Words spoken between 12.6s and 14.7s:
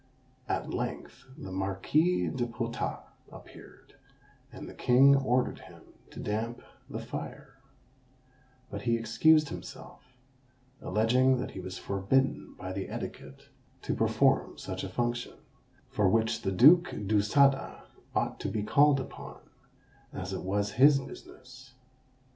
the etiquette to perform